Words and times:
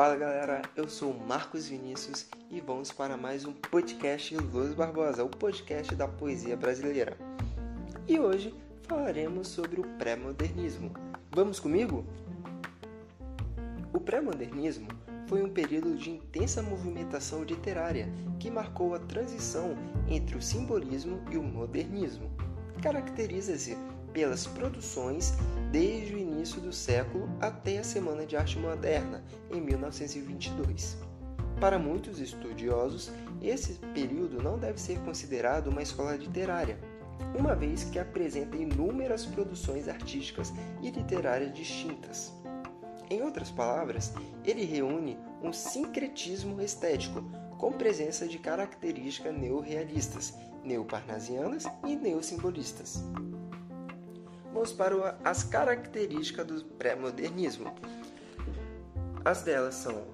Fala 0.00 0.16
galera, 0.16 0.62
eu 0.74 0.88
sou 0.88 1.12
Marcos 1.12 1.68
Vinícius 1.68 2.26
e 2.50 2.58
vamos 2.58 2.90
para 2.90 3.18
mais 3.18 3.44
um 3.44 3.52
podcast 3.52 4.34
Luz 4.34 4.72
Barbosa, 4.72 5.22
o 5.22 5.28
podcast 5.28 5.94
da 5.94 6.08
poesia 6.08 6.56
brasileira. 6.56 7.18
E 8.08 8.18
hoje 8.18 8.54
falaremos 8.84 9.48
sobre 9.48 9.78
o 9.78 9.84
pré-modernismo. 9.98 10.90
Vamos 11.30 11.60
comigo? 11.60 12.02
O 13.92 14.00
pré-modernismo 14.00 14.88
foi 15.26 15.42
um 15.42 15.50
período 15.50 15.94
de 15.94 16.08
intensa 16.08 16.62
movimentação 16.62 17.44
literária 17.44 18.08
que 18.38 18.50
marcou 18.50 18.94
a 18.94 19.00
transição 19.00 19.76
entre 20.08 20.34
o 20.34 20.40
simbolismo 20.40 21.22
e 21.30 21.36
o 21.36 21.42
modernismo. 21.42 22.30
Caracteriza-se 22.82 23.76
pelas 24.12 24.46
produções 24.46 25.34
desde 25.70 26.14
o 26.14 26.18
início 26.18 26.60
do 26.60 26.72
século 26.72 27.28
até 27.40 27.78
a 27.78 27.84
Semana 27.84 28.26
de 28.26 28.36
Arte 28.36 28.58
Moderna, 28.58 29.22
em 29.50 29.60
1922. 29.60 30.96
Para 31.60 31.78
muitos 31.78 32.18
estudiosos, 32.18 33.10
esse 33.42 33.74
período 33.94 34.42
não 34.42 34.58
deve 34.58 34.80
ser 34.80 34.98
considerado 35.00 35.68
uma 35.68 35.82
escola 35.82 36.16
literária, 36.16 36.78
uma 37.38 37.54
vez 37.54 37.84
que 37.84 37.98
apresenta 37.98 38.56
inúmeras 38.56 39.26
produções 39.26 39.86
artísticas 39.86 40.52
e 40.80 40.90
literárias 40.90 41.52
distintas. 41.52 42.32
Em 43.10 43.22
outras 43.22 43.50
palavras, 43.50 44.12
ele 44.44 44.64
reúne 44.64 45.18
um 45.42 45.52
sincretismo 45.52 46.60
estético, 46.62 47.22
com 47.58 47.72
presença 47.72 48.26
de 48.26 48.38
características 48.38 49.36
neorrealistas, 49.36 50.34
neoparnasianas 50.64 51.64
e 51.86 51.94
neossimbolistas. 51.94 53.04
Vamos 54.60 54.74
para 54.74 55.16
as 55.24 55.42
características 55.42 56.46
do 56.46 56.62
pré-modernismo. 56.62 57.74
As 59.24 59.40
delas 59.40 59.76
são 59.76 60.04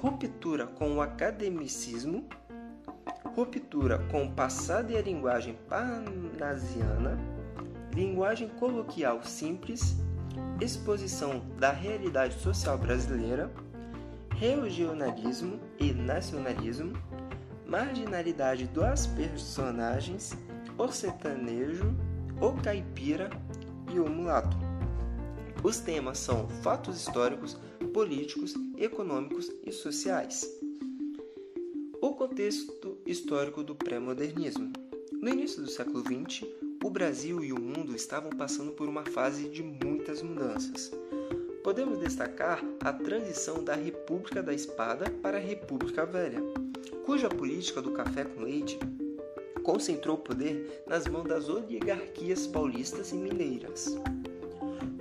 ruptura 0.00 0.66
com 0.66 0.96
o 0.96 1.00
academicismo, 1.00 2.28
ruptura 3.24 4.00
com 4.10 4.24
o 4.24 4.32
passado 4.32 4.90
e 4.90 4.96
a 4.96 5.00
linguagem 5.00 5.56
parnasiana, 5.68 7.16
linguagem 7.94 8.48
coloquial 8.48 9.22
simples, 9.22 9.94
exposição 10.60 11.40
da 11.56 11.70
realidade 11.70 12.34
social 12.40 12.76
brasileira, 12.76 13.52
regionalismo 14.30 15.60
e 15.78 15.92
nacionalismo, 15.92 16.92
marginalidade 17.64 18.66
dos 18.66 19.06
personagens, 19.06 20.36
o 20.76 20.88
sertanejo, 20.88 21.94
o 22.40 22.52
caipira 22.60 23.30
e 23.92 24.00
o 24.00 24.08
mulato. 24.08 24.56
Os 25.62 25.78
temas 25.78 26.18
são 26.18 26.48
fatos 26.62 26.96
históricos, 26.96 27.56
políticos, 27.92 28.54
econômicos 28.76 29.50
e 29.64 29.70
sociais. 29.70 30.48
O 32.00 32.14
contexto 32.14 32.98
histórico 33.06 33.62
do 33.62 33.74
pré-modernismo. 33.74 34.72
No 35.12 35.28
início 35.28 35.62
do 35.62 35.70
século 35.70 36.00
XX, 36.00 36.48
o 36.82 36.90
Brasil 36.90 37.44
e 37.44 37.52
o 37.52 37.60
mundo 37.60 37.94
estavam 37.94 38.30
passando 38.30 38.72
por 38.72 38.88
uma 38.88 39.04
fase 39.04 39.48
de 39.48 39.62
muitas 39.62 40.20
mudanças. 40.20 40.90
Podemos 41.62 41.98
destacar 41.98 42.60
a 42.80 42.92
transição 42.92 43.62
da 43.62 43.76
República 43.76 44.42
da 44.42 44.52
Espada 44.52 45.08
para 45.22 45.36
a 45.36 45.40
República 45.40 46.04
Velha, 46.04 46.40
cuja 47.06 47.28
política 47.28 47.80
do 47.80 47.92
café 47.92 48.24
com 48.24 48.42
leite 48.42 48.80
concentrou 49.62 50.16
o 50.16 50.20
poder 50.20 50.84
nas 50.86 51.06
mãos 51.06 51.28
das 51.28 51.48
oligarquias 51.48 52.46
paulistas 52.46 53.12
e 53.12 53.16
mineiras. 53.16 53.96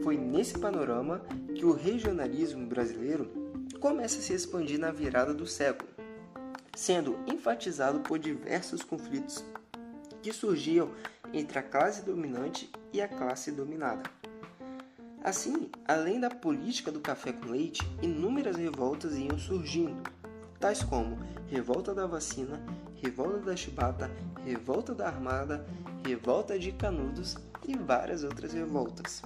Foi 0.03 0.18
nesse 0.18 0.58
panorama 0.58 1.22
que 1.56 1.66
o 1.66 1.73
regionalismo 1.73 2.66
brasileiro 2.66 3.30
começa 3.80 4.20
a 4.20 4.22
se 4.22 4.34
expandir 4.34 4.80
na 4.80 4.91
virada 4.91 5.34
do 5.34 5.46
século, 5.46 5.90
sendo 6.75 7.19
enfatizado 7.28 8.00
por 8.00 8.18
diversos 8.18 8.84
conflitos 8.84 9.44
que 10.22 10.31
surgiam 10.31 10.90
entre 11.34 11.59
a 11.59 11.63
classe 11.63 12.03
dominante 12.03 12.69
e 12.94 13.02
a 13.02 13.07
classe 13.07 13.52
dominada. 13.52 14.03
Assim, 15.24 15.69
além 15.88 16.19
da 16.19 16.30
política 16.30 16.91
do 16.91 17.00
café 17.00 17.31
com 17.31 17.50
leite, 17.50 17.81
inúmeras 18.02 18.56
revoltas 18.56 19.16
iam 19.18 19.38
surgindo, 19.38 20.02
tais 20.59 20.81
como 20.81 21.18
revolta 21.47 21.94
da 21.94 22.07
vacina, 22.07 22.59
revolta 23.01 23.39
da 23.39 23.56
chibata, 23.56 24.12
revolta 24.45 24.94
da 24.94 25.07
armada, 25.07 25.66
revolta 26.06 26.57
de 26.57 26.72
canudos 26.72 27.35
e 27.67 27.75
várias 27.75 28.23
outras 28.23 28.53
revoltas. 28.53 29.23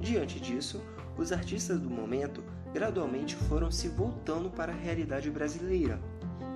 Diante 0.00 0.40
disso, 0.40 0.82
os 1.16 1.32
artistas 1.32 1.78
do 1.78 1.88
momento 1.88 2.42
gradualmente 2.72 3.34
foram 3.34 3.70
se 3.70 3.88
voltando 3.88 4.50
para 4.50 4.72
a 4.72 4.76
realidade 4.76 5.30
brasileira 5.30 5.98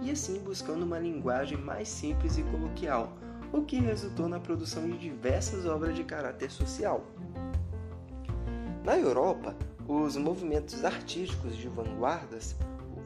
e 0.02 0.10
assim 0.10 0.38
buscando 0.40 0.84
uma 0.84 0.98
linguagem 0.98 1.58
mais 1.58 1.88
simples 1.88 2.36
e 2.36 2.42
coloquial, 2.42 3.16
o 3.52 3.62
que 3.62 3.80
resultou 3.80 4.28
na 4.28 4.40
produção 4.40 4.88
de 4.88 4.98
diversas 4.98 5.66
obras 5.66 5.94
de 5.94 6.04
caráter 6.04 6.50
social. 6.50 7.04
Na 8.84 8.96
Europa, 8.98 9.54
os 9.86 10.16
movimentos 10.16 10.84
artísticos 10.84 11.56
de 11.56 11.68
vanguardas, 11.68 12.56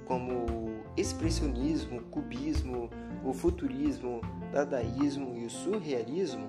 como 0.06 0.32
o 0.32 0.82
expressionismo, 0.96 1.98
o 1.98 2.04
cubismo, 2.04 2.90
o 3.24 3.32
futurismo, 3.32 4.20
o 4.20 4.52
dadaísmo 4.52 5.36
e 5.36 5.46
o 5.46 5.50
surrealismo, 5.50 6.46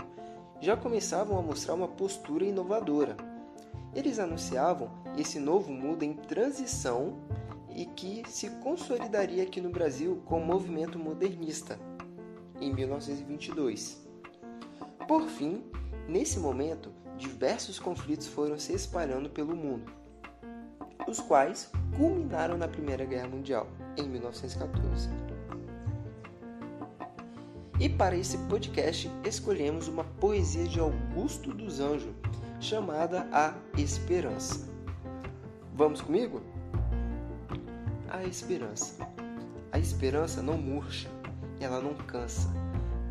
já 0.62 0.76
começavam 0.76 1.38
a 1.38 1.42
mostrar 1.42 1.74
uma 1.74 1.88
postura 1.88 2.46
inovadora. 2.46 3.16
Eles 3.94 4.20
anunciavam 4.20 4.90
esse 5.18 5.40
novo 5.40 5.72
mundo 5.72 6.04
em 6.04 6.14
transição 6.14 7.18
e 7.76 7.86
que 7.86 8.24
se 8.28 8.50
consolidaria 8.62 9.44
aqui 9.44 9.60
no 9.60 9.70
Brasil 9.70 10.22
com 10.26 10.42
o 10.42 10.46
movimento 10.46 10.98
modernista, 10.98 11.78
em 12.60 12.74
1922. 12.74 14.06
Por 15.08 15.28
fim, 15.28 15.64
nesse 16.08 16.40
momento, 16.40 16.92
diversos 17.18 17.80
conflitos 17.80 18.28
foram 18.28 18.58
se 18.58 18.74
espalhando 18.74 19.30
pelo 19.30 19.56
mundo, 19.56 19.92
os 21.08 21.20
quais 21.20 21.70
culminaram 21.96 22.58
na 22.58 22.68
Primeira 22.68 23.06
Guerra 23.06 23.28
Mundial, 23.28 23.68
em 23.98 24.08
1914. 24.08 25.10
E 27.80 27.90
para 27.90 28.16
esse 28.16 28.38
podcast 28.50 29.12
escolhemos 29.26 29.88
uma 29.88 30.04
poesia 30.04 30.66
de 30.66 30.80
Augusto 30.80 31.54
dos 31.54 31.80
Anjos, 31.80 32.14
chamada 32.60 33.28
A 33.32 33.54
Esperança. 33.78 34.68
Vamos 35.74 36.02
comigo? 36.02 36.42
A 38.10 38.24
Esperança. 38.24 38.96
A 39.72 39.78
esperança 39.78 40.42
não 40.42 40.58
murcha, 40.58 41.10
ela 41.60 41.82
não 41.82 41.94
cansa, 41.96 42.48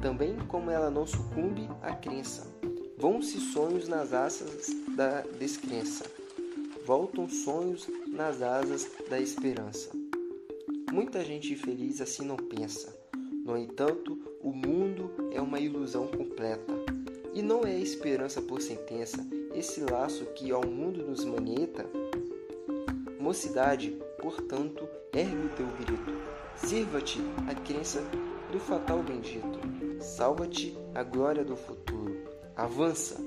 também 0.00 0.34
como 0.48 0.70
ela 0.70 0.90
não 0.90 1.06
sucumbe 1.06 1.68
à 1.82 1.94
crença. 1.94 2.46
Vão-se 2.98 3.38
sonhos 3.38 3.86
nas 3.86 4.14
asas 4.14 4.68
da 4.96 5.20
descrença, 5.38 6.06
voltam 6.84 7.28
sonhos 7.28 7.88
nas 8.06 8.42
asas 8.42 8.86
da 9.08 9.18
esperança. 9.18 9.90
Muita 10.92 11.24
gente 11.24 11.56
feliz 11.56 12.00
assim 12.00 12.26
não 12.26 12.36
pensa. 12.36 12.94
No 13.44 13.56
entanto, 13.56 14.18
o 14.42 14.52
mundo 14.52 15.10
é 15.32 15.40
uma 15.40 15.58
ilusão 15.58 16.06
completa. 16.06 16.72
E 17.32 17.42
não 17.42 17.62
é 17.62 17.72
a 17.72 17.80
esperança 17.80 18.40
por 18.40 18.60
sentença, 18.60 19.26
esse 19.54 19.80
laço 19.80 20.26
que 20.34 20.52
ao 20.52 20.64
mundo 20.64 21.04
nos 21.04 21.24
manieta. 21.24 21.86
Mocidade, 23.18 23.98
portanto, 24.20 24.86
ergue 25.12 25.46
o 25.46 25.56
teu 25.56 25.66
grito. 25.66 26.12
Sirva-te 26.56 27.18
a 27.48 27.54
crença 27.54 28.02
do 28.52 28.60
fatal 28.60 29.02
bendito. 29.02 29.58
Salva-te 30.00 30.76
a 30.94 31.02
glória 31.02 31.44
do 31.44 31.56
futuro. 31.56 32.14
Avança. 32.54 33.20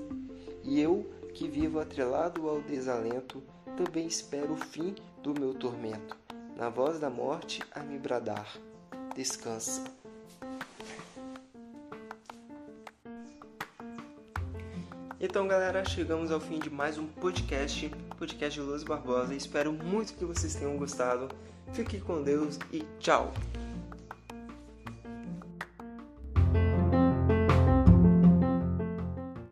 E 0.63 0.79
eu, 0.79 1.05
que 1.37 1.47
vivo 1.47 1.79
atrelado 1.79 2.49
ao 2.49 2.59
desalento, 2.61 3.43
também 3.77 4.07
espero 4.07 4.53
o 4.53 4.57
fim 4.57 4.95
do 5.21 5.39
meu 5.39 5.53
tormento. 5.53 6.17
Na 6.55 6.67
voz 6.67 6.99
da 6.99 7.11
morte 7.11 7.61
a 7.71 7.81
me 7.81 7.99
bradar. 7.99 8.57
Descansa. 9.15 9.83
Então, 15.19 15.47
galera, 15.47 15.85
chegamos 15.85 16.31
ao 16.31 16.39
fim 16.39 16.57
de 16.57 16.71
mais 16.71 16.97
um 16.97 17.05
podcast, 17.05 17.87
podcast 18.17 18.59
de 18.59 18.65
Luz 18.65 18.83
Barbosa. 18.83 19.35
Espero 19.35 19.71
muito 19.71 20.15
que 20.15 20.25
vocês 20.25 20.55
tenham 20.55 20.75
gostado. 20.75 21.27
Fique 21.71 22.01
com 22.01 22.23
Deus 22.23 22.57
e 22.73 22.83
tchau! 22.99 23.31